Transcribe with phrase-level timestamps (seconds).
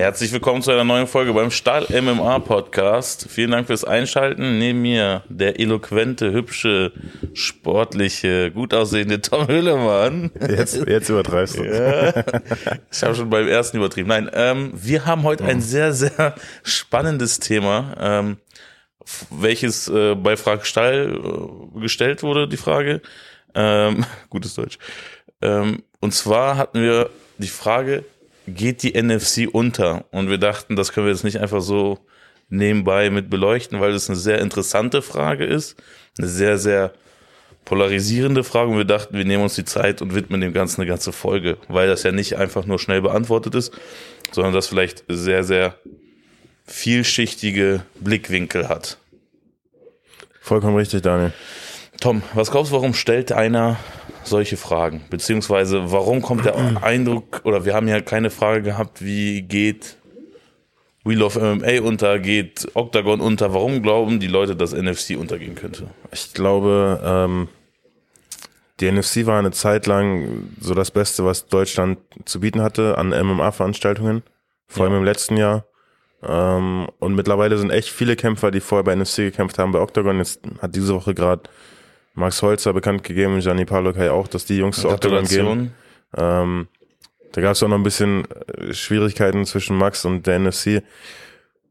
[0.00, 3.26] Herzlich willkommen zu einer neuen Folge beim Stahl MMA Podcast.
[3.28, 4.58] Vielen Dank fürs Einschalten.
[4.58, 6.92] Neben mir der eloquente, hübsche,
[7.34, 10.30] sportliche, gut aussehende Tom Hüllemann.
[10.40, 11.64] Jetzt, jetzt übertreibst du.
[11.64, 12.24] Ja,
[12.90, 14.08] ich habe schon beim ersten übertrieben.
[14.08, 18.36] Nein, ähm, wir haben heute ein sehr, sehr spannendes Thema, ähm,
[19.28, 23.02] welches äh, bei Frag Stahl äh, gestellt wurde, die Frage.
[23.54, 24.78] Ähm, gutes Deutsch.
[25.42, 28.06] Ähm, und zwar hatten wir die Frage,
[28.50, 30.04] geht die NFC unter?
[30.10, 31.98] Und wir dachten, das können wir jetzt nicht einfach so
[32.48, 35.76] nebenbei mit beleuchten, weil es eine sehr interessante Frage ist,
[36.18, 36.92] eine sehr, sehr
[37.64, 38.70] polarisierende Frage.
[38.70, 41.56] Und wir dachten, wir nehmen uns die Zeit und widmen dem Ganzen eine ganze Folge,
[41.68, 43.72] weil das ja nicht einfach nur schnell beantwortet ist,
[44.32, 45.76] sondern das vielleicht sehr, sehr
[46.66, 48.98] vielschichtige Blickwinkel hat.
[50.40, 51.32] Vollkommen richtig, Daniel.
[52.00, 53.76] Tom, was glaubst du, warum stellt einer
[54.24, 55.02] solche Fragen?
[55.10, 59.96] Beziehungsweise warum kommt der Eindruck, oder wir haben ja keine Frage gehabt, wie geht
[61.04, 63.52] Wheel of MMA unter, geht Octagon unter?
[63.52, 65.88] Warum glauben die Leute, dass NFC untergehen könnte?
[66.10, 67.48] Ich glaube, ähm,
[68.80, 73.10] die NFC war eine Zeit lang so das Beste, was Deutschland zu bieten hatte an
[73.12, 74.22] MMA-Veranstaltungen,
[74.68, 74.98] vor allem Ja.
[75.00, 75.66] im letzten Jahr.
[76.22, 80.18] Ähm, und mittlerweile sind echt viele Kämpfer, die vorher bei NFC gekämpft haben, bei Octagon.
[80.18, 81.42] Jetzt hat diese Woche gerade
[82.14, 85.72] Max Holzer bekannt gegeben, Gianni Palokai auch, dass die Jungs zu Octagon gehen.
[86.16, 86.68] Ähm,
[87.32, 90.82] da gab es auch noch ein bisschen äh, Schwierigkeiten zwischen Max und der NFC.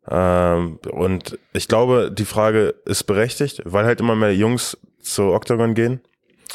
[0.09, 5.73] Ähm, und ich glaube, die Frage ist berechtigt, weil halt immer mehr Jungs zu Octagon
[5.73, 6.01] gehen.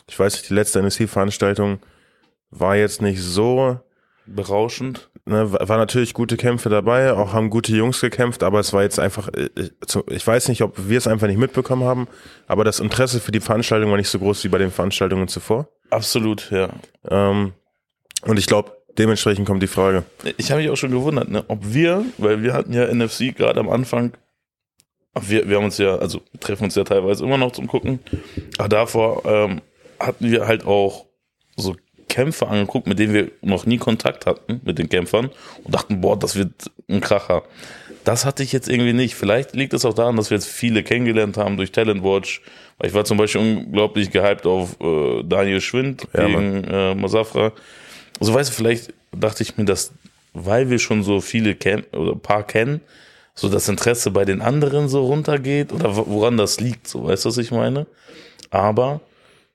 [0.08, 1.78] Ich weiß nicht, die letzte NFC-Veranstaltung
[2.50, 3.80] war jetzt nicht so,
[4.26, 5.10] Berauschend.
[5.26, 8.98] Ne, war natürlich gute Kämpfe dabei, auch haben gute Jungs gekämpft, aber es war jetzt
[8.98, 12.08] einfach, äh, ich, zu- ich weiß nicht, ob wir es einfach nicht mitbekommen haben,
[12.46, 15.68] aber das Interesse für die Veranstaltung war nicht so groß wie bei den Veranstaltungen zuvor.
[15.90, 16.68] Absolut, ja.
[17.08, 17.52] Ähm,
[18.22, 20.04] und ich glaube, dementsprechend kommt die Frage.
[20.36, 23.60] Ich habe mich auch schon gewundert, ne, ob wir, weil wir hatten ja NFC gerade
[23.60, 24.12] am Anfang,
[25.20, 28.00] wir, wir haben uns ja, also treffen uns ja teilweise immer noch zum Gucken,
[28.58, 29.60] aber davor ähm,
[30.00, 31.06] hatten wir halt auch
[31.56, 31.76] so
[32.14, 35.30] Kämpfe angeguckt, mit denen wir noch nie Kontakt hatten, mit den Kämpfern
[35.64, 36.52] und dachten, boah, das wird
[36.88, 37.42] ein Kracher.
[38.04, 39.14] Das hatte ich jetzt irgendwie nicht.
[39.16, 42.42] Vielleicht liegt es auch daran, dass wir jetzt viele kennengelernt haben durch Talent Watch.
[42.82, 47.52] Ich war zum Beispiel unglaublich gehypt auf äh, Daniel Schwind Ja, gegen äh, Masafra.
[48.20, 49.92] Also weißt du, vielleicht dachte ich mir, dass,
[50.34, 52.80] weil wir schon so viele kennen oder ein paar kennen,
[53.34, 57.24] so das Interesse bei den anderen so runtergeht oder wo- woran das liegt, so weißt
[57.24, 57.86] du, was ich meine?
[58.50, 59.00] Aber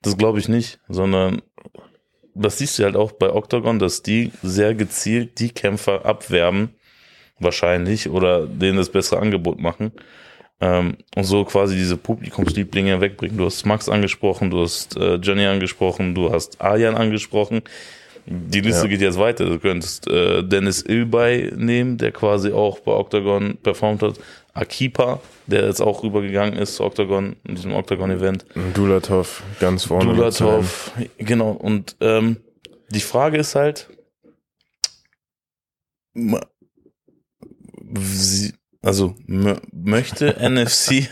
[0.02, 1.42] das glaube ich nicht, sondern
[2.36, 6.70] das siehst du halt auch bei Octagon, dass die sehr gezielt die Kämpfer abwerben,
[7.40, 9.92] wahrscheinlich, oder denen das bessere Angebot machen.
[10.62, 13.38] Ähm, und so quasi diese Publikumslieblinge wegbringen.
[13.38, 17.62] Du hast Max angesprochen, du hast äh, Jenny angesprochen, du hast Arjan angesprochen.
[18.26, 18.90] Die Liste Ja.
[18.90, 19.46] geht jetzt weiter.
[19.46, 24.16] Du könntest äh, Dennis Ilbay nehmen, der quasi auch bei Octagon performt hat.
[24.60, 28.46] Akipa, der jetzt auch rübergegangen ist zu Octagon, in diesem Octagon-Event.
[28.74, 30.14] Dulatov ganz vorne.
[30.14, 31.52] Dulatov, genau.
[31.52, 32.38] Und ähm,
[32.90, 33.88] die Frage ist halt,
[38.82, 41.10] also mö- möchte NFC,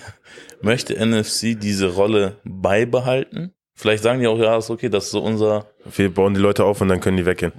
[0.61, 3.53] möchte NFC diese Rolle beibehalten?
[3.75, 5.67] Vielleicht sagen die auch, ja, ist okay, das ist so unser.
[5.95, 7.53] Wir bauen die Leute auf und dann können die weggehen.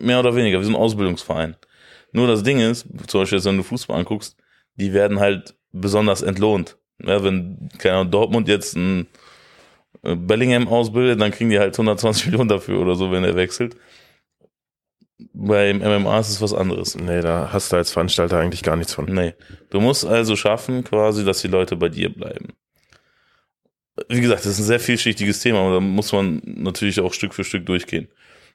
[0.00, 1.56] mehr oder weniger, wir sind ein Ausbildungsverein.
[2.12, 4.36] Nur das Ding ist, zum Beispiel jetzt, wenn du Fußball anguckst,
[4.76, 6.78] die werden halt besonders entlohnt.
[7.02, 9.06] Ja, wenn, keine Ahnung, Dortmund jetzt ein
[10.02, 13.76] äh, Bellingham ausbildet, dann kriegen die halt 120 Millionen dafür oder so, wenn er wechselt.
[15.34, 16.96] Beim MMA ist es was anderes.
[16.96, 19.06] Nee, da hast du als Veranstalter eigentlich gar nichts von.
[19.06, 19.34] Nee.
[19.70, 22.48] Du musst also schaffen, quasi, dass die Leute bei dir bleiben.
[24.08, 27.34] Wie gesagt, das ist ein sehr vielschichtiges Thema, aber da muss man natürlich auch Stück
[27.34, 28.08] für Stück durchgehen.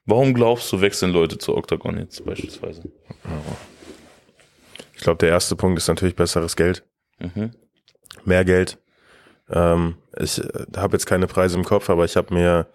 [0.06, 2.82] Warum glaubst du, wechseln Leute zu Octagon jetzt beispielsweise?
[4.98, 6.84] Ich glaube, der erste Punkt ist natürlich besseres Geld.
[7.20, 7.52] Mhm.
[8.26, 8.78] Mehr Geld.
[9.50, 12.68] Ähm, ich äh, habe jetzt keine Preise im Kopf, aber ich habe mir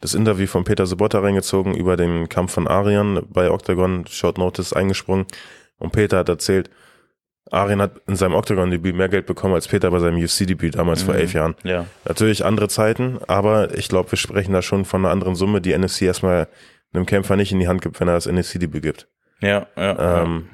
[0.00, 4.72] das Interview von Peter Sobotta reingezogen über den Kampf von Arian bei Octagon, Short Notice
[4.72, 5.26] eingesprungen.
[5.78, 6.70] Und Peter hat erzählt,
[7.50, 11.14] Arian hat in seinem Octagon-Debüt mehr Geld bekommen als Peter bei seinem UFC-Debüt damals vor
[11.14, 11.20] Mhm.
[11.20, 11.54] elf Jahren.
[11.64, 11.86] Ja.
[12.04, 15.72] Natürlich andere Zeiten, aber ich glaube, wir sprechen da schon von einer anderen Summe, die
[15.72, 16.48] NSC erstmal
[16.92, 19.08] einem Kämpfer nicht in die Hand gibt, wenn er das NSC-Debüt gibt.
[19.40, 20.22] Ja, ja.
[20.22, 20.48] Ähm,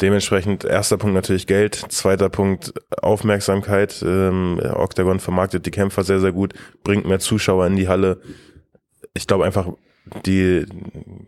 [0.00, 4.02] dementsprechend erster Punkt natürlich Geld, zweiter Punkt Aufmerksamkeit.
[4.06, 8.20] Ähm, Octagon vermarktet die Kämpfer sehr, sehr gut, bringt mehr Zuschauer in die Halle.
[9.14, 9.68] Ich glaube einfach,
[10.24, 10.66] die,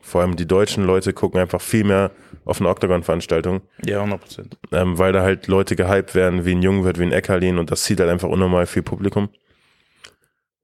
[0.00, 2.10] vor allem die deutschen Leute gucken einfach viel mehr
[2.44, 4.58] auf eine Octagon-Veranstaltung, ja, 100 Prozent.
[4.72, 7.82] ähm, weil da halt Leute gehypt werden, wie ein Jungwirt, wie ein Eckerlin und das
[7.82, 9.28] zieht halt einfach unnormal viel Publikum.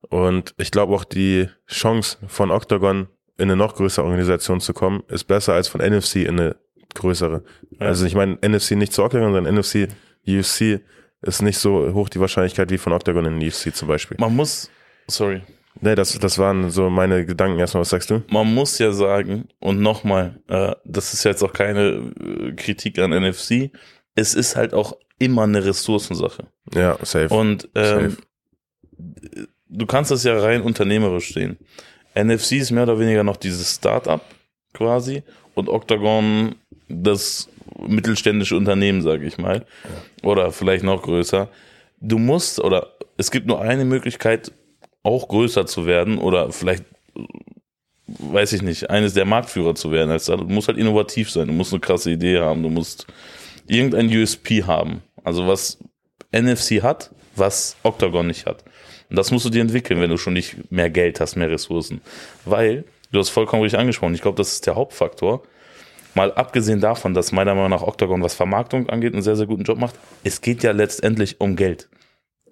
[0.09, 5.03] Und ich glaube auch die Chance von Octagon in eine noch größere Organisation zu kommen,
[5.09, 6.57] ist besser als von NFC in eine
[6.95, 7.45] größere.
[7.79, 9.89] Also ich meine, NFC nicht zu Octagon, sondern NFC
[10.27, 10.81] UFC
[11.23, 14.17] ist nicht so hoch die Wahrscheinlichkeit wie von Octagon in UFC zum Beispiel.
[14.21, 14.71] Man muss,
[15.09, 15.43] sorry,
[15.81, 17.81] Nee, das, das waren so meine Gedanken erstmal.
[17.81, 18.23] Was sagst du?
[18.31, 23.11] man muss ja sagen, und nochmal, äh, das ist jetzt auch keine äh, Kritik an
[23.11, 23.71] NFC,
[24.15, 26.47] es ist halt auch immer eine Ressourcensache.
[26.75, 27.35] Ja, safe.
[27.35, 29.49] Und ähm, Safe.
[29.69, 31.59] du kannst das ja rein unternehmerisch sehen.
[32.15, 34.21] NFC ist mehr oder weniger noch dieses Startup
[34.73, 36.55] quasi und Octagon
[36.89, 37.49] das
[37.79, 39.65] mittelständische Unternehmen, sage ich mal.
[40.23, 41.49] Oder vielleicht noch größer.
[42.01, 44.53] Du musst, oder es gibt nur eine Möglichkeit,
[45.03, 46.85] auch größer zu werden oder vielleicht,
[48.07, 50.17] weiß ich nicht, eines der Marktführer zu werden.
[50.27, 53.07] Du musst halt innovativ sein, du musst eine krasse Idee haben, du musst
[53.67, 55.03] irgendein USP haben.
[55.23, 55.79] Also was
[56.33, 58.65] NFC hat, was Octagon nicht hat.
[59.11, 62.01] Und das musst du dir entwickeln, wenn du schon nicht mehr Geld hast, mehr Ressourcen.
[62.45, 65.43] Weil, du hast vollkommen richtig angesprochen, ich glaube, das ist der Hauptfaktor.
[66.15, 69.65] Mal abgesehen davon, dass meiner Meinung nach Octagon, was Vermarktung angeht, einen sehr, sehr guten
[69.65, 71.89] Job macht, es geht ja letztendlich um Geld.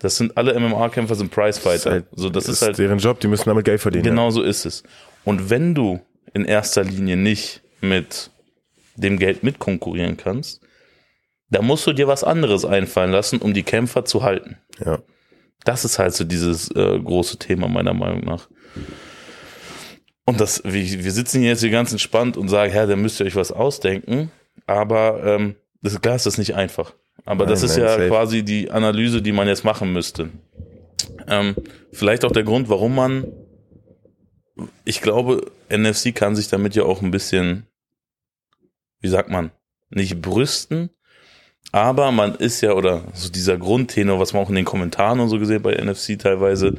[0.01, 2.03] Das sind alle MMA-Kämpfer, sind Prizefighter.
[2.13, 4.05] so, das ist, halt deren Job, die müssen damit Geld verdienen.
[4.05, 4.83] Genau so ist es.
[5.25, 6.01] Und wenn du
[6.35, 8.31] in erster Linie nicht mit
[8.97, 10.61] dem Geld mitkonkurrieren kannst,
[11.51, 14.57] dann musst du dir was anderes einfallen lassen, um die Kämpfer zu halten.
[14.85, 14.99] Ja.
[15.65, 18.49] Das ist halt so dieses äh, große Thema meiner Meinung nach.
[20.25, 23.21] Und das, wir, wir sitzen hier jetzt hier ganz entspannt und sagen, ja, da müsst
[23.21, 24.31] ihr euch was ausdenken.
[24.67, 26.95] Aber ähm, das klar ist das nicht einfach.
[27.25, 28.09] Aber das Nein, ist nein, ja safe.
[28.09, 30.31] quasi die Analyse, die man jetzt machen müsste.
[31.27, 31.55] Ähm,
[31.93, 33.27] vielleicht auch der Grund, warum man,
[34.85, 37.67] ich glaube, NFC kann sich damit ja auch ein bisschen,
[39.01, 39.51] wie sagt man,
[39.91, 40.91] nicht brüsten,
[41.71, 45.29] aber man ist ja, oder so dieser Grundtenor, was man auch in den Kommentaren und
[45.29, 46.75] so gesehen bei NFC teilweise,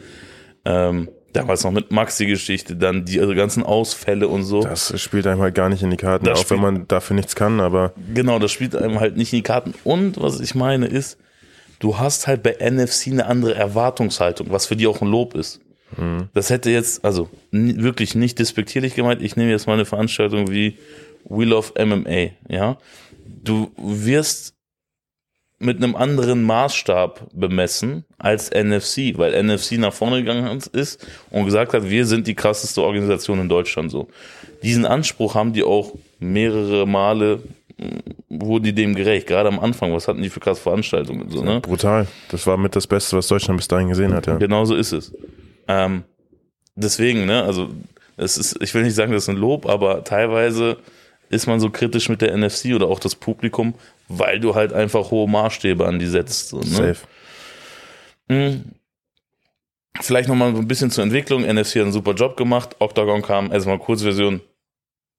[0.65, 4.61] ähm, damals noch mit Max die Geschichte, dann die also ganzen Ausfälle und so.
[4.61, 7.35] Das spielt einem halt gar nicht in die Karten, Das auch wenn man dafür nichts
[7.35, 9.73] kann, aber Genau, das spielt einem halt nicht in die Karten.
[9.83, 11.17] Und was ich meine ist,
[11.79, 15.59] du hast halt bei NFC eine andere Erwartungshaltung, was für die auch ein Lob ist.
[16.33, 19.21] Das hätte jetzt, also wirklich nicht despektierlich gemeint.
[19.21, 20.77] Ich nehme jetzt mal eine Veranstaltung wie
[21.25, 22.77] Wheel of MMA, ja.
[23.43, 24.55] Du wirst
[25.59, 31.73] mit einem anderen Maßstab bemessen als NFC, weil NFC nach vorne gegangen ist und gesagt
[31.73, 34.09] hat, wir sind die krasseste Organisation in Deutschland so.
[34.61, 37.39] Diesen Anspruch haben die auch mehrere Male
[38.29, 41.59] wurden die dem gerecht, gerade am Anfang, was hatten die für krasse Veranstaltungen, so, ne?
[41.59, 42.07] brutal.
[42.29, 44.37] Das war mit das Beste, was Deutschland bis dahin gesehen hat, ja.
[44.37, 45.13] Genau so ist es.
[45.67, 46.03] Ähm,
[46.75, 47.69] deswegen, ne, also,
[48.17, 50.77] es ist, ich will nicht sagen, das ist ein Lob, aber teilweise
[51.33, 53.73] ist man so kritisch mit der NFC oder auch das Publikum,
[54.07, 56.49] weil du halt einfach hohe Maßstäbe an die setzt.
[56.49, 56.65] So, ne?
[56.65, 56.97] Safe.
[58.27, 58.63] Mhm.
[60.01, 61.43] Vielleicht nochmal so ein bisschen zur Entwicklung.
[61.43, 62.77] NFC hat einen super Job gemacht.
[62.79, 64.41] Octagon kam, erstmal Kurzversion,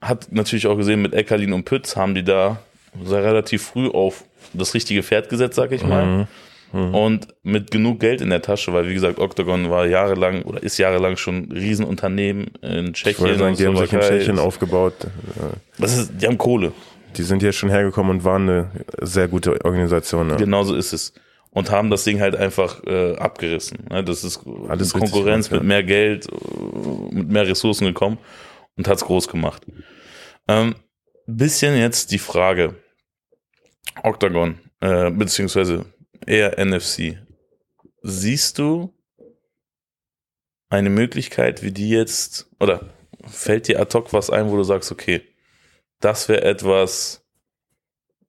[0.00, 2.58] hat natürlich auch gesehen, mit Eckerlin und Pütz haben die da
[3.02, 6.06] sehr relativ früh auf das richtige Pferd gesetzt, sag ich mal.
[6.06, 6.26] Mhm.
[6.72, 10.76] Und mit genug Geld in der Tasche, weil wie gesagt, Octagon war jahrelang oder ist
[10.76, 13.24] jahrelang schon ein Riesenunternehmen in Ich Tschechien.
[13.24, 14.00] wollte sagen, die haben sich in.
[14.00, 14.94] Tschechien aufgebaut.
[15.78, 16.72] Das ist, die haben Kohle.
[17.16, 18.70] Die sind hier schon hergekommen und waren eine
[19.00, 20.30] sehr gute Organisation.
[20.30, 20.36] Ja.
[20.36, 21.12] Genauso ist es.
[21.50, 23.78] Und haben das Ding halt einfach äh, abgerissen.
[23.88, 24.02] Ne?
[24.02, 28.18] Das ist, Alles Konkurrenz mit mehr Geld, äh, mit mehr Ressourcen gekommen
[28.76, 29.62] und hat's groß gemacht.
[30.48, 30.74] Ähm,
[31.28, 32.74] bisschen jetzt die Frage,
[34.02, 35.84] Octagon, äh, beziehungsweise
[36.26, 37.18] eher NFC.
[38.02, 38.92] Siehst du
[40.68, 42.80] eine Möglichkeit, wie die jetzt, oder
[43.26, 45.22] fällt dir ad hoc was ein, wo du sagst, okay,
[46.00, 47.24] das wäre etwas,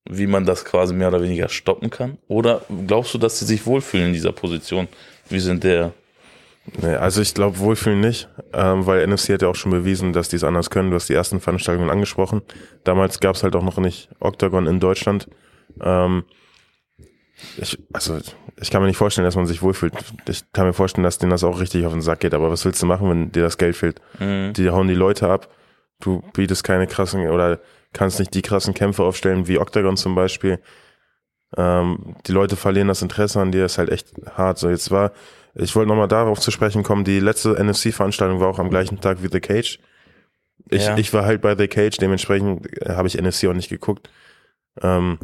[0.10, 2.18] wie man das quasi mehr oder weniger stoppen kann?
[2.28, 4.88] Oder glaubst du, dass sie sich wohlfühlen in dieser Position?
[5.30, 5.94] Wie sind der?
[6.82, 10.30] Nee, also ich glaube wohlfühlen nicht, ähm, weil NFC hat ja auch schon bewiesen, dass
[10.30, 10.90] die es anders können.
[10.90, 12.42] Du hast die ersten Veranstaltungen angesprochen.
[12.84, 15.28] Damals gab es halt auch noch nicht Octagon in Deutschland.
[15.82, 16.24] Ähm,
[17.58, 18.18] ich, also
[18.62, 19.94] ich kann mir nicht vorstellen, dass man sich wohlfühlt.
[20.28, 22.34] Ich kann mir vorstellen, dass denen das auch richtig auf den Sack geht.
[22.34, 24.02] Aber was willst du machen, wenn dir das Geld fehlt?
[24.20, 24.54] Mhm.
[24.54, 25.50] Die hauen die Leute ab.
[26.00, 27.60] Du bietest keine krassen oder
[27.94, 30.60] kannst nicht die krassen Kämpfe aufstellen wie Octagon zum Beispiel.
[31.58, 34.58] Ähm, die Leute verlieren das Interesse an dir, ist halt echt hart.
[34.58, 35.12] So, jetzt war,
[35.54, 39.24] ich wollte nochmal darauf zu sprechen kommen, die letzte NFC-Veranstaltung war auch am gleichen Tag
[39.24, 39.80] wie The Cage.
[40.70, 40.98] Ich, Ja.
[40.98, 44.10] ich war halt bei The Cage, dementsprechend habe ich NFC auch nicht geguckt.
[44.82, 45.20] Ähm,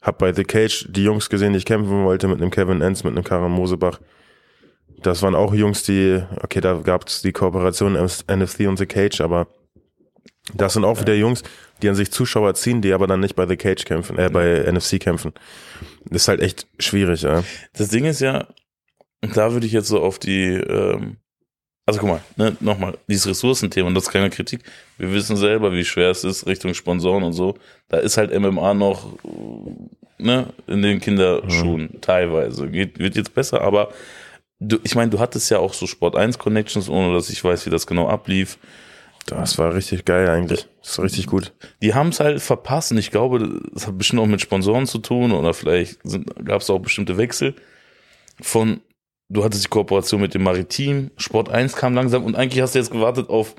[0.00, 3.04] hab bei The Cage die Jungs gesehen, die ich kämpfen wollte, mit einem Kevin Enns,
[3.04, 4.00] mit einem Karan Mosebach.
[5.02, 9.20] Das waren auch Jungs, die, okay, da gab es die Kooperation NFC und The Cage,
[9.20, 9.46] aber
[10.54, 11.42] das sind auch wieder Jungs,
[11.82, 14.70] die an sich Zuschauer ziehen, die aber dann nicht bei The Cage kämpfen, äh, bei
[14.70, 15.32] NFC kämpfen.
[16.06, 17.44] Das ist halt echt schwierig, ja.
[17.74, 18.48] Das Ding ist ja,
[19.20, 21.18] da würde ich jetzt so auf die, ähm,
[21.98, 24.62] also guck mal, ne, nochmal, dieses Ressourcenthema, und das ist keine Kritik.
[24.98, 27.54] Wir wissen selber, wie schwer es ist, Richtung Sponsoren und so.
[27.88, 29.12] Da ist halt MMA noch,
[30.18, 32.00] ne, in den Kinderschuhen, mhm.
[32.00, 32.68] teilweise.
[32.68, 33.90] Geht, wird jetzt besser, aber
[34.60, 37.66] du, ich meine, du hattest ja auch so Sport 1 Connections, ohne dass ich weiß,
[37.66, 38.58] wie das genau ablief.
[39.26, 40.66] Das war richtig geil eigentlich.
[40.80, 41.52] Das ist richtig gut.
[41.82, 44.98] Die haben es halt verpasst und ich glaube, das hat bestimmt auch mit Sponsoren zu
[44.98, 45.98] tun oder vielleicht
[46.44, 47.54] gab es auch bestimmte Wechsel
[48.40, 48.80] von,
[49.30, 52.78] du hattest die Kooperation mit dem Maritim, Sport 1 kam langsam und eigentlich hast du
[52.78, 53.54] jetzt gewartet auf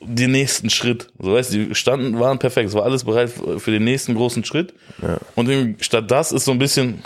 [0.00, 1.08] den nächsten Schritt.
[1.18, 4.44] So weißt du, die standen, waren perfekt, es war alles bereit für den nächsten großen
[4.44, 4.74] Schritt.
[5.02, 5.18] Ja.
[5.34, 7.02] Und statt das ist so ein bisschen,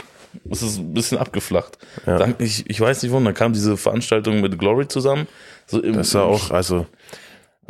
[0.50, 1.78] es ist ein bisschen abgeflacht.
[2.06, 2.18] Ja.
[2.18, 5.26] Dann, ich, ich weiß nicht warum, dann kam diese Veranstaltung mit Glory zusammen.
[5.66, 6.86] So im, das war auch, also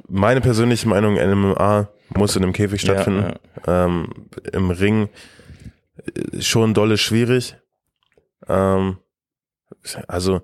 [0.08, 3.34] meine persönliche Meinung, MMA muss in einem Käfig stattfinden.
[3.66, 4.08] Ja, ähm,
[4.52, 5.08] Im Ring
[5.96, 7.56] äh, schon dolle schwierig.
[8.48, 8.98] Ähm,
[10.08, 10.42] also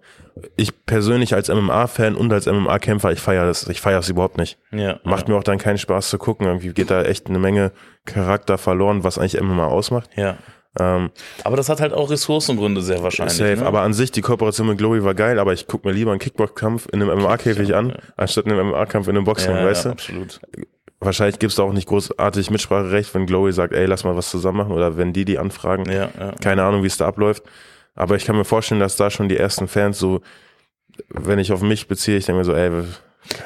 [0.56, 4.58] ich persönlich als MMA-Fan und als MMA-Kämpfer, ich feiere das, ich feiere es überhaupt nicht.
[4.70, 5.34] Ja, Macht ja.
[5.34, 6.46] mir auch dann keinen Spaß zu gucken.
[6.46, 7.72] Irgendwie geht da echt eine Menge
[8.04, 10.10] Charakter verloren, was eigentlich MMA ausmacht.
[10.16, 10.36] Ja.
[10.78, 11.10] Ähm,
[11.42, 13.36] aber das hat halt auch Ressourcengründe sehr wahrscheinlich.
[13.36, 13.66] Safe, ne?
[13.66, 16.20] aber an sich, die Kooperation mit Glory war geil, aber ich gucke mir lieber einen
[16.20, 19.90] Kickbox-Kampf in einem MMA-Käfig an, anstatt einen MMA-Kampf in einem Boxring, weißt du?
[19.90, 20.40] absolut.
[21.00, 24.58] Wahrscheinlich gibt's da auch nicht großartig Mitspracherecht, wenn Glory sagt, ey, lass mal was zusammen
[24.58, 25.90] machen oder wenn die die anfragen.
[25.90, 26.32] Ja, ja.
[26.42, 27.42] Keine Ahnung, wie es da abläuft.
[27.94, 30.20] Aber ich kann mir vorstellen, dass da schon die ersten Fans so,
[31.08, 32.70] wenn ich auf mich beziehe, ich denke mir so, ey,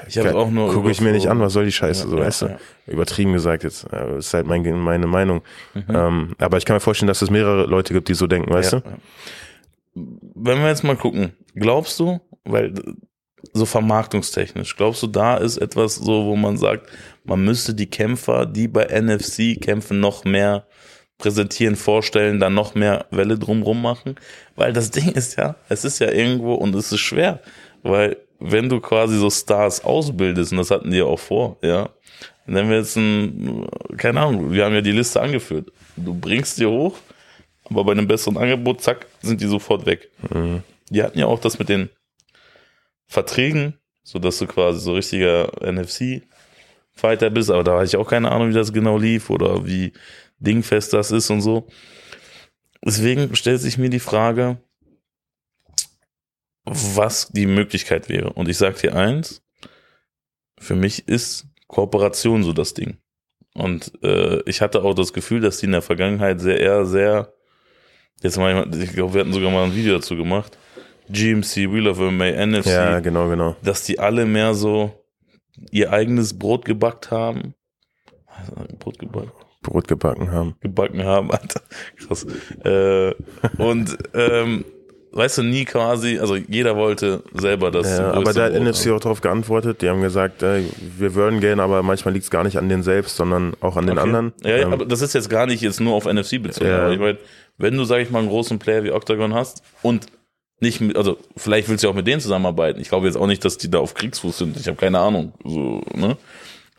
[0.07, 2.17] ich habe auch nur gucke ich mir nicht an, was soll die Scheiße, ja, so
[2.17, 2.47] ja, weißt du?
[2.47, 2.59] Ja.
[2.87, 5.43] Übertrieben gesagt jetzt, das ist halt mein, meine Meinung.
[5.75, 5.85] Mhm.
[5.89, 8.75] Ähm, aber ich kann mir vorstellen, dass es mehrere Leute gibt, die so denken, weißt
[8.75, 8.83] du?
[9.95, 12.73] Wenn wir jetzt mal gucken, glaubst du, weil
[13.53, 16.91] so vermarktungstechnisch, glaubst du, da ist etwas so, wo man sagt,
[17.25, 20.67] man müsste die Kämpfer, die bei NFC kämpfen, noch mehr
[21.18, 24.16] präsentieren, vorstellen, dann noch mehr Welle drumrum machen?
[24.56, 27.40] Weil das Ding ist ja, es ist ja irgendwo und es ist schwer,
[27.83, 31.88] weil wenn du quasi so Stars ausbildest, und das hatten die ja auch vor, ja,
[32.47, 33.66] nennen wir jetzt ein,
[33.97, 35.73] keine Ahnung, wir haben ja die Liste angeführt.
[35.97, 36.99] Du bringst die hoch,
[37.64, 40.11] aber bei einem besseren Angebot, zack, sind die sofort weg.
[40.30, 40.62] Mhm.
[40.90, 41.88] Die hatten ja auch das mit den
[43.06, 48.30] Verträgen, so dass du quasi so richtiger NFC-Fighter bist, aber da hatte ich auch keine
[48.30, 49.92] Ahnung, wie das genau lief oder wie
[50.45, 51.67] dingfest das ist und so.
[52.85, 54.59] Deswegen stellt sich mir die Frage,
[56.65, 58.33] was die Möglichkeit wäre.
[58.33, 59.43] Und ich sage dir eins,
[60.59, 62.99] für mich ist Kooperation so das Ding.
[63.55, 67.33] Und äh, ich hatte auch das Gefühl, dass die in der Vergangenheit sehr eher sehr,
[68.23, 70.59] jetzt mal, ich glaube, wir hatten sogar mal ein Video dazu gemacht,
[71.09, 72.67] GMC, Wheel of MMA, NFC.
[72.67, 73.57] Ja, genau, genau.
[73.63, 75.05] Dass die alle mehr so
[75.71, 77.55] ihr eigenes Brot gebackt haben.
[78.79, 79.31] Brot gebacken.
[79.64, 80.54] Brot gebacken haben.
[80.61, 81.61] Gebacken haben, Alter.
[81.97, 82.25] Krass.
[82.64, 83.14] Äh,
[83.59, 84.64] und ähm,
[85.14, 87.99] weißt du, nie quasi, also jeder wollte selber das.
[87.99, 90.68] Ja, aber da hat NFC auch darauf geantwortet, die haben gesagt, ey,
[90.99, 93.87] wir würden gehen, aber manchmal liegt es gar nicht an denen selbst, sondern auch an
[93.87, 94.06] den okay.
[94.06, 94.33] anderen.
[94.42, 96.68] Ja, ja, ähm, aber das ist jetzt gar nicht jetzt nur auf NFC bezogen.
[96.71, 96.90] Ja.
[96.90, 97.18] ich meine,
[97.59, 100.06] wenn du, sag ich mal, einen großen Player wie Octagon hast und
[100.61, 102.80] nicht mit, also vielleicht willst du auch mit denen zusammenarbeiten.
[102.80, 104.56] Ich glaube jetzt auch nicht, dass die da auf Kriegsfuß sind.
[104.56, 105.33] Ich habe keine Ahnung.
[105.44, 106.16] So, ne?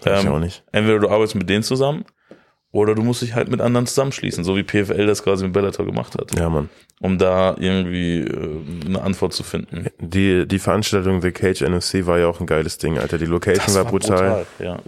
[0.06, 0.64] Ähm, ich auch nicht.
[0.72, 2.04] Entweder du arbeitest mit denen zusammen
[2.76, 5.86] oder du musst dich halt mit anderen zusammenschließen, so wie PFL das quasi mit Bellator
[5.86, 6.38] gemacht hat.
[6.38, 6.70] Ja, Mann.
[7.00, 9.88] Um da irgendwie äh, eine Antwort zu finden.
[10.00, 13.18] Die, die Veranstaltung The Cage NFC war ja auch ein geiles Ding, Alter.
[13.18, 14.18] Die Location das war, brutal.
[14.18, 14.80] brutal ja.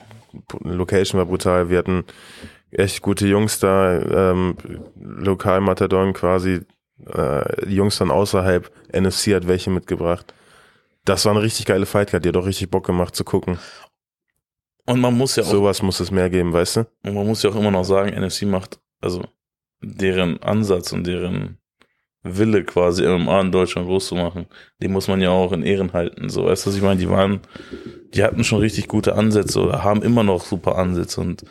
[0.64, 1.70] Location war brutal.
[1.70, 2.04] Wir hatten
[2.72, 4.58] echt gute Jungs da, ähm,
[5.00, 6.64] Lokalmatadon quasi.
[7.06, 8.70] Äh, die Jungs dann außerhalb.
[8.92, 10.34] NFC hat welche mitgebracht.
[11.06, 13.60] Das war eine richtig geile Fightcard, die hat auch richtig Bock gemacht zu gucken.
[14.88, 15.48] Und man muss ja auch.
[15.48, 16.88] Sowas muss es mehr geben, weißt du?
[17.04, 19.24] Und man muss ja auch immer noch sagen, NFC macht, also
[19.82, 21.60] deren Ansatz und deren
[22.24, 24.48] Wille quasi MMA in Deutschland groß zu machen,
[24.82, 26.30] den muss man ja auch in Ehren halten.
[26.30, 27.00] So, weißt du, was ich meine?
[27.00, 27.42] Die waren,
[28.14, 31.44] die hatten schon richtig gute Ansätze oder haben immer noch super Ansätze und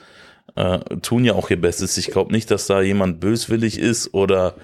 [0.54, 1.96] äh, tun ja auch ihr Bestes.
[1.98, 4.54] Ich glaube nicht, dass da jemand böswillig ist oder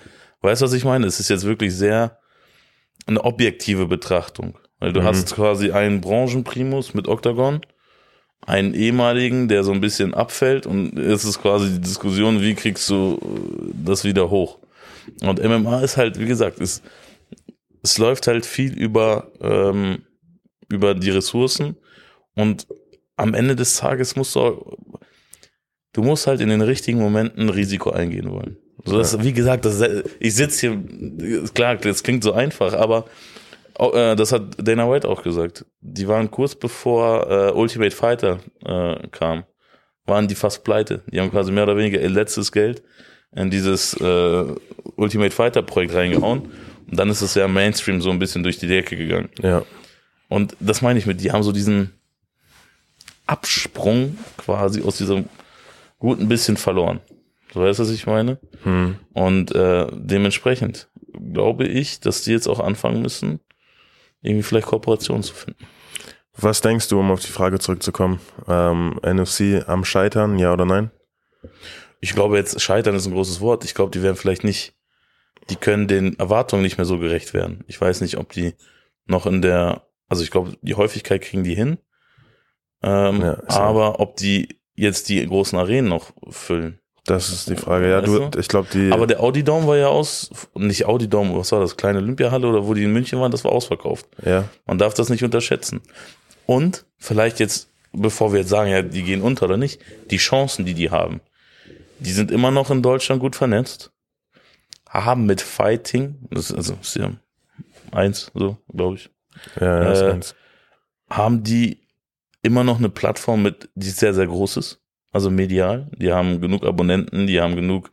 [0.40, 1.06] weißt du, was ich meine?
[1.06, 2.18] Es ist jetzt wirklich sehr
[3.06, 4.58] eine objektive Betrachtung.
[4.78, 5.04] Weil du mhm.
[5.04, 7.60] hast quasi einen Branchenprimus mit Octagon
[8.46, 12.88] einen ehemaligen, der so ein bisschen abfällt und es ist quasi die Diskussion, wie kriegst
[12.90, 14.58] du äh, das wieder hoch?
[15.22, 16.82] Und MMA ist halt, wie gesagt, es,
[17.82, 20.02] es läuft halt viel über, ähm,
[20.68, 21.76] über die Ressourcen
[22.34, 22.66] und
[23.16, 24.76] am Ende des Tages musst du,
[25.92, 28.56] du musst halt in den richtigen Momenten Risiko eingehen wollen.
[28.84, 29.80] So, das, wie gesagt, das,
[30.18, 33.04] ich sitze hier, klar, das klingt so einfach, aber
[33.78, 35.64] äh, das hat Dana White auch gesagt.
[35.80, 39.44] Die waren kurz bevor äh, Ultimate Fighter äh, kam,
[40.06, 41.02] waren die fast pleite.
[41.10, 42.82] Die haben quasi mehr oder weniger ihr letztes Geld
[43.34, 44.44] in dieses äh,
[44.96, 46.50] Ultimate Fighter Projekt reingehauen.
[46.90, 49.30] Und dann ist es ja Mainstream so ein bisschen durch die Decke gegangen.
[49.40, 49.62] Ja.
[50.28, 51.92] Und das meine ich mit, die haben so diesen
[53.26, 55.26] Absprung quasi aus diesem
[55.98, 57.00] guten bisschen verloren.
[57.52, 58.38] So weißt du, was ich meine?
[58.62, 58.96] Hm.
[59.12, 60.88] Und äh, dementsprechend
[61.32, 63.40] glaube ich, dass die jetzt auch anfangen müssen,
[64.22, 65.66] irgendwie vielleicht Kooperationen zu finden.
[66.36, 68.20] Was denkst du, um auf die Frage zurückzukommen?
[68.48, 70.90] Ähm, NFC am Scheitern, ja oder nein?
[72.00, 73.64] Ich glaube jetzt, Scheitern ist ein großes Wort.
[73.64, 74.74] Ich glaube, die werden vielleicht nicht,
[75.50, 77.64] die können den Erwartungen nicht mehr so gerecht werden.
[77.66, 78.54] Ich weiß nicht, ob die
[79.06, 81.78] noch in der, also ich glaube, die Häufigkeit kriegen die hin.
[82.82, 86.78] Ähm, Ja, aber ob die jetzt die großen Arenen noch füllen.
[87.04, 87.90] Das ist die Frage.
[87.90, 88.92] Ja, du, ich glaube, die.
[88.92, 92.46] Aber der Audi Dome war ja aus, nicht Audi Dome, was war das, kleine Olympiahalle
[92.46, 94.06] oder wo die in München waren, das war ausverkauft.
[94.24, 95.80] ja, Man darf das nicht unterschätzen.
[96.46, 99.80] Und vielleicht jetzt, bevor wir jetzt sagen, ja, die gehen unter oder nicht,
[100.10, 101.20] die Chancen, die die haben,
[101.98, 103.90] die sind immer noch in Deutschland gut vernetzt,
[104.88, 107.10] haben mit Fighting, das ist also ist ja
[107.90, 109.10] eins, so, glaube ich,
[109.60, 110.34] ja, ja, ist Äh, eins.
[111.10, 111.80] haben die
[112.42, 114.80] immer noch eine Plattform mit, die sehr, sehr groß ist,
[115.12, 115.90] also medial.
[115.96, 117.90] Die haben genug Abonnenten, die haben genug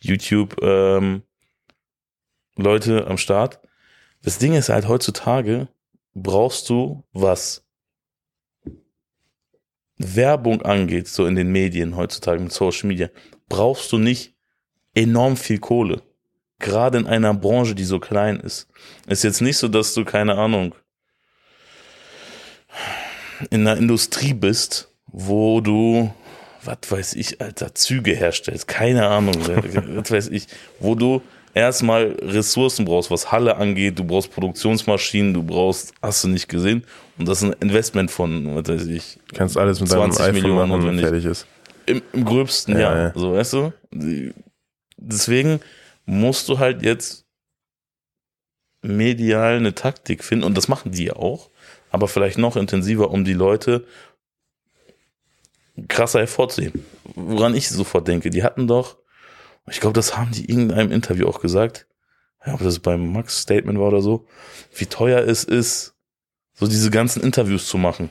[0.00, 1.22] YouTube ähm,
[2.56, 3.60] am Start.
[4.22, 5.68] Das Ding ist halt heutzutage
[6.14, 7.64] brauchst du was
[9.96, 13.08] Werbung angeht, so in den Medien heutzutage mit Social Media,
[13.48, 14.34] brauchst du nicht
[14.94, 16.02] enorm viel Kohle.
[16.58, 18.68] Gerade in einer Branche, die so klein ist.
[19.06, 20.74] Ist jetzt nicht so, dass du, keine Ahnung,
[23.50, 26.12] in einer Industrie bist, wo du,
[26.64, 30.46] was weiß ich, Alter, Züge herstellst, keine Ahnung, was weiß ich,
[30.78, 31.22] wo du
[31.54, 36.84] erstmal Ressourcen brauchst, was Halle angeht, du brauchst Produktionsmaschinen, du brauchst, hast du nicht gesehen,
[37.18, 40.20] und das ist ein Investment von, was weiß ich, Du kannst alles mit deinem 20
[40.20, 41.04] iPhone Millionen machen und notwendig.
[41.04, 41.46] fertig ist.
[41.86, 43.12] im, im gröbsten, Ja, ja, ja.
[43.14, 43.72] So, weißt du?
[44.96, 45.60] Deswegen
[46.06, 47.24] musst du halt jetzt
[48.82, 51.50] medial eine Taktik finden, und das machen die ja auch,
[51.90, 53.84] aber vielleicht noch intensiver, um die Leute
[55.88, 56.84] krasser hervorzuheben.
[57.14, 58.96] Woran ich sofort denke, die hatten doch,
[59.70, 61.86] ich glaube, das haben die in irgendeinem Interview auch gesagt,
[62.44, 64.26] ja, ob das beim Max Statement war oder so,
[64.74, 65.94] wie teuer es ist,
[66.54, 68.10] so diese ganzen Interviews zu machen.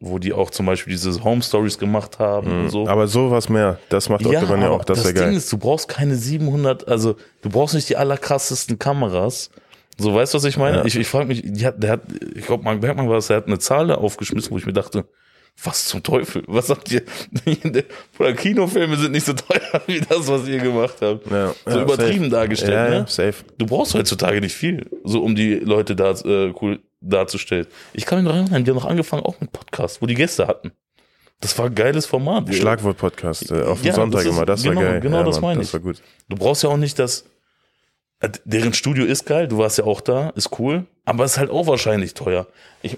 [0.00, 2.82] Wo die auch zum Beispiel diese Home Stories gemacht haben und so.
[2.82, 2.88] Mhm.
[2.88, 5.34] Aber sowas mehr, das macht Octagon ja auch, das wäre Ding geil.
[5.34, 9.50] ist, du brauchst keine 700, also du brauchst nicht die allerkrassesten Kameras.
[9.96, 10.78] So, weißt du, was ich meine?
[10.78, 10.84] Ja.
[10.84, 12.02] Ich, ich frage mich, die hat, der hat,
[12.36, 14.72] ich glaube, Mark Bergmann war es, der hat eine Zahl da aufgeschmissen, wo ich mir
[14.72, 15.08] dachte,
[15.64, 16.44] was zum Teufel?
[16.46, 17.02] Was habt ihr?
[18.18, 21.30] Oder Kinofilme sind nicht so teuer wie das, was ihr gemacht habt.
[21.30, 22.30] Ja, so ja, übertrieben safe.
[22.30, 22.96] dargestellt, Ja, ne?
[22.96, 23.34] ja, safe.
[23.58, 27.66] Du brauchst heutzutage nicht viel, so um die Leute da äh, cool darzustellen.
[27.92, 30.46] Ich kann mich noch erinnern, die haben noch angefangen, auch mit Podcasts, wo die Gäste
[30.46, 30.72] hatten.
[31.40, 32.52] Das war ein geiles Format.
[32.52, 35.00] Schlagwort-Podcast äh, auf dem Ja, Sonntag das ist- immer, das war genau- geil.
[35.00, 35.72] genau das Mann, meine Das ich.
[35.74, 36.02] war gut.
[36.28, 37.24] Du brauchst ja auch nicht das.
[38.20, 41.38] äh, Deren Studio ist geil, du warst ja auch da, ist cool, aber es ist
[41.38, 42.46] halt auch wahrscheinlich teuer.
[42.82, 42.96] Ich,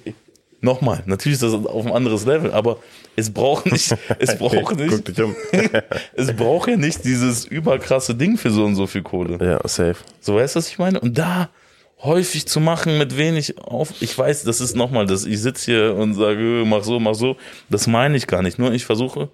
[0.62, 2.78] Nochmal, natürlich ist das auf ein anderes Level, aber
[3.16, 5.34] es braucht nicht, es braucht nicht, um.
[6.14, 9.38] es braucht ja nicht dieses überkrasse Ding für so und so viel Kohle.
[9.44, 9.96] ja, safe.
[10.20, 11.00] So weißt du, was ich meine?
[11.00, 11.48] Und da
[12.02, 15.94] häufig zu machen mit wenig auf, ich weiß, das ist nochmal, das, ich sitze hier
[15.94, 17.36] und sage, mach so, mach so,
[17.68, 18.58] das meine ich gar nicht.
[18.58, 19.30] Nur ich versuche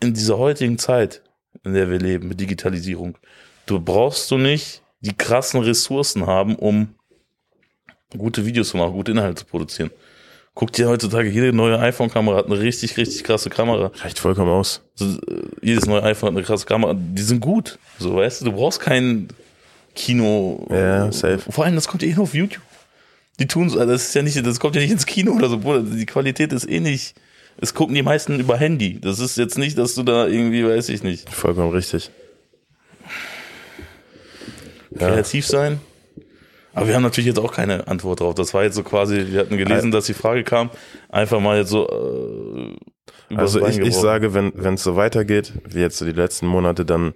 [0.00, 1.22] in dieser heutigen Zeit,
[1.64, 3.18] in der wir leben, mit Digitalisierung,
[3.66, 6.94] du brauchst du nicht die krassen Ressourcen haben, um
[8.18, 9.90] gute Videos zu machen, gute Inhalte zu produzieren.
[10.54, 13.90] Guck dir heutzutage, jede neue iPhone-Kamera hat eine richtig, richtig krasse Kamera.
[14.02, 14.82] Reicht vollkommen aus.
[14.94, 16.94] So, äh, jedes neue iPhone hat eine krasse Kamera.
[16.94, 17.78] Die sind gut.
[17.98, 19.28] So, weißt du, du brauchst kein
[19.94, 20.66] Kino.
[20.70, 21.40] Ja, safe.
[21.50, 22.62] Vor allem, das kommt ja eh nur auf YouTube.
[23.38, 25.58] Die tun so, das ist ja nicht, das kommt ja nicht ins Kino oder so,
[25.58, 25.82] Bruder.
[25.82, 27.14] Die Qualität ist eh nicht.
[27.58, 29.00] Es gucken die meisten über Handy.
[29.00, 32.10] Das ist jetzt nicht, dass du da irgendwie, weiß ich nicht, Vollkommen richtig.
[34.98, 35.80] kreativ sein.
[36.74, 38.34] Aber wir haben natürlich jetzt auch keine Antwort drauf.
[38.34, 40.70] Das war jetzt so quasi, wir hatten gelesen, dass die Frage kam,
[41.10, 45.98] einfach mal jetzt so äh, Also ich, ich sage, wenn es so weitergeht, wie jetzt
[45.98, 47.14] so die letzten Monate, dann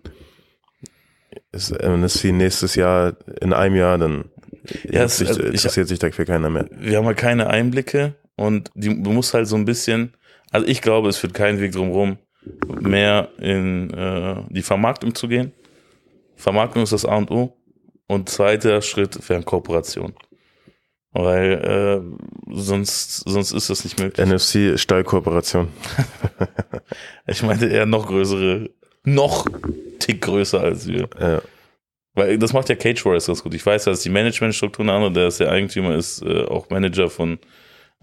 [1.52, 4.24] ist NSC nächstes Jahr, in einem Jahr, dann
[4.90, 6.66] Ja, es- sich, also ich- interessiert sich dafür keiner mehr.
[6.78, 10.12] wir haben halt keine Einblicke und die, du musst halt so ein bisschen,
[10.50, 12.18] also ich glaube, es führt keinen Weg drumherum,
[12.80, 15.52] mehr in äh, die Vermarktung zu gehen.
[16.36, 17.55] Vermarktung ist das A und O.
[18.08, 20.14] Und zweiter Schritt wäre Kooperation.
[21.12, 24.26] Weil äh, sonst, sonst ist das nicht möglich.
[24.26, 25.68] NFC Stallkooperation.
[27.26, 28.70] Ich meinte eher noch größere,
[29.02, 29.46] noch
[29.98, 31.08] tick größer als wir.
[31.18, 31.42] Ja.
[32.14, 33.54] Weil das macht ja Cage Warriors ganz gut.
[33.54, 37.10] Ich weiß, dass die Managementstruktur eine andere, der ist der Eigentümer, ist äh, auch Manager
[37.10, 37.38] von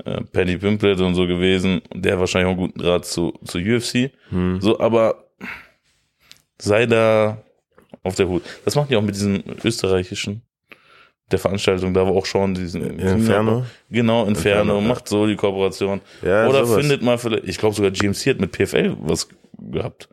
[0.03, 1.81] äh, Paddy Pimplet und so gewesen.
[1.93, 4.11] Der hat wahrscheinlich auch einen guten Draht zu, zu UFC.
[4.29, 4.59] Hm.
[4.59, 5.29] So, aber
[6.59, 7.43] sei da
[8.03, 8.43] auf der Hut.
[8.65, 10.41] Das macht ja auch mit diesem österreichischen,
[11.31, 13.65] der Veranstaltung, da war auch schon diesen Inferno?
[13.89, 16.01] Genau, Inferno, Inferno, macht so die Kooperation.
[16.21, 16.81] Ja, Oder sowas.
[16.81, 20.09] findet mal vielleicht, ich glaube sogar GMC hat mit PFL was gehabt.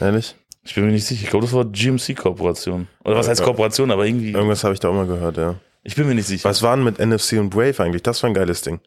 [0.00, 0.34] Ehrlich?
[0.66, 1.24] Ich bin mir nicht sicher.
[1.24, 2.88] Ich glaube, das war GMC-Kooperation.
[3.04, 3.42] Oder was heißt.
[3.42, 4.32] Kooperation, aber irgendwie.
[4.32, 5.56] Irgendwas habe ich da auch mal gehört, ja.
[5.82, 6.48] Ich bin mir nicht sicher.
[6.48, 8.02] Was war denn mit NFC und Brave eigentlich?
[8.02, 8.80] Das war ein geiles Ding.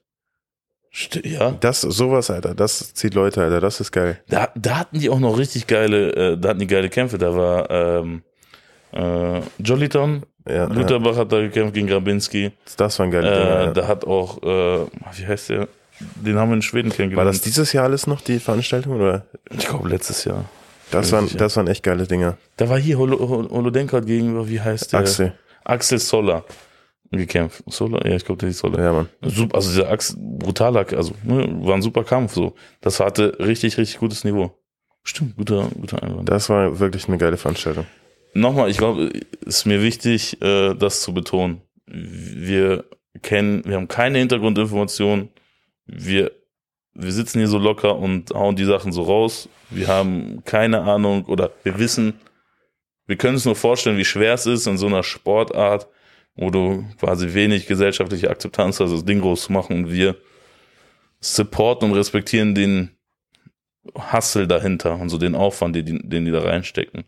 [0.93, 1.51] St- Ja.
[1.59, 4.19] Das, sowas, Alter, das zieht Leute, Alter, das ist geil.
[4.27, 7.19] Da, da hatten die auch noch richtig geile, äh, da hatten die geile Kämpfe.
[7.19, 8.23] Da war ähm,
[8.93, 12.43] äh, Joliton, Ja, Lutherbach hat da gekämpft gegen Grabinski.
[12.45, 13.49] ja, das waren geile Äh, Dinge.
[13.49, 13.71] Ja.
[13.73, 14.85] Da hat auch, äh,
[15.17, 15.67] wie heißt der?
[15.99, 17.25] Den haben wir in Schweden kennengelernt.
[17.25, 19.25] War das dieses Jahr alles noch, die Veranstaltung, oder?
[19.51, 20.45] Ich glaube, letztes Jahr.
[20.91, 21.39] Das waren, sicher.
[21.39, 22.37] das waren echt geile Dinge.
[22.55, 24.99] Da war hier Holo, Holo- Holodenko gegenüber, wie heißt der?
[25.01, 25.33] Axel.
[25.65, 26.45] Axel Soller
[27.11, 27.63] gekämpft.
[27.67, 28.05] Soller?
[28.07, 28.81] Ja, ich glaube, der ist Soller.
[28.81, 29.09] Ja, Mann.
[29.23, 32.53] Super, also dieser Axel, brutaler, also ne, war ein super Kampf so.
[32.81, 34.51] Das hatte richtig, richtig gutes Niveau.
[35.03, 36.29] Stimmt, guter, guter Einwand.
[36.29, 37.85] Das war wirklich eine geile Veranstaltung.
[38.37, 41.61] Nochmal, ich glaube, ist mir wichtig, äh, das zu betonen.
[41.87, 42.85] Wir
[43.23, 45.29] kennen, wir haben keine Hintergrundinformationen.
[45.87, 46.31] Wir,
[46.93, 49.49] wir sitzen hier so locker und hauen die Sachen so raus.
[49.71, 52.13] Wir haben keine Ahnung oder wir wissen,
[53.07, 55.87] wir können uns nur vorstellen, wie schwer es ist in so einer Sportart,
[56.35, 60.15] wo du quasi wenig gesellschaftliche Akzeptanz hast, das Ding groß zu machen und wir
[61.19, 62.96] supporten und respektieren den
[64.11, 67.05] Hustle dahinter und so den Aufwand, den, die- den die da reinstecken.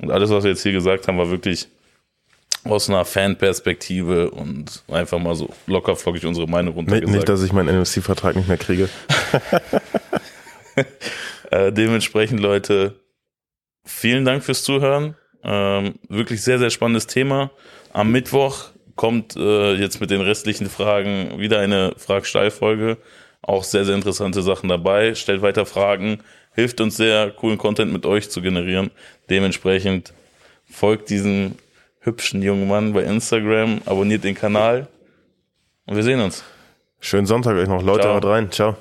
[0.00, 1.68] Und alles, was wir jetzt hier gesagt haben, war wirklich
[2.64, 7.10] aus einer Fanperspektive und einfach mal so locker flockig unsere Meinung runtergesagt.
[7.14, 8.88] nicht, dass ich meinen NFC-Vertrag nicht mehr kriege.
[11.50, 12.94] Äh, dementsprechend, Leute,
[13.84, 15.16] vielen Dank fürs Zuhören.
[15.42, 17.50] Ähm, wirklich sehr, sehr spannendes Thema.
[17.92, 22.98] Am Mittwoch kommt äh, jetzt mit den restlichen Fragen wieder eine Frag-Steil-Folge.
[23.42, 25.14] Auch sehr, sehr interessante Sachen dabei.
[25.14, 26.20] Stellt weiter Fragen.
[26.54, 28.90] Hilft uns sehr, coolen Content mit euch zu generieren.
[29.28, 30.12] Dementsprechend
[30.68, 31.56] folgt diesem
[32.00, 34.88] hübschen jungen Mann bei Instagram, abonniert den Kanal
[35.86, 36.44] und wir sehen uns.
[37.00, 37.82] Schönen Sonntag euch noch.
[37.82, 38.14] Leute, Ciao.
[38.14, 38.50] haut rein.
[38.50, 38.76] Ciao.